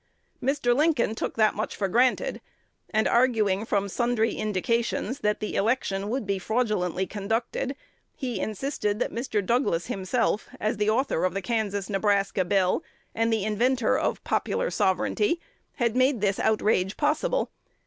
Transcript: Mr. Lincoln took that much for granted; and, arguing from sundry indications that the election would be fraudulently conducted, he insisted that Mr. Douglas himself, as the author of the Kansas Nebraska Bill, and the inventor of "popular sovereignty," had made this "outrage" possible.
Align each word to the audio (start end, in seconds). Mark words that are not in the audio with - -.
Mr. 0.41 0.75
Lincoln 0.75 1.13
took 1.13 1.35
that 1.35 1.53
much 1.53 1.75
for 1.75 1.87
granted; 1.87 2.41
and, 2.89 3.07
arguing 3.07 3.65
from 3.65 3.87
sundry 3.87 4.33
indications 4.33 5.19
that 5.19 5.39
the 5.39 5.53
election 5.53 6.09
would 6.09 6.25
be 6.25 6.39
fraudulently 6.39 7.05
conducted, 7.05 7.75
he 8.15 8.39
insisted 8.39 8.97
that 8.97 9.11
Mr. 9.13 9.45
Douglas 9.45 9.85
himself, 9.85 10.49
as 10.59 10.77
the 10.77 10.89
author 10.89 11.23
of 11.23 11.35
the 11.35 11.41
Kansas 11.43 11.87
Nebraska 11.87 12.43
Bill, 12.43 12.83
and 13.13 13.31
the 13.31 13.45
inventor 13.45 13.95
of 13.95 14.23
"popular 14.23 14.71
sovereignty," 14.71 15.39
had 15.73 15.95
made 15.95 16.19
this 16.19 16.39
"outrage" 16.39 16.97
possible. 16.97 17.51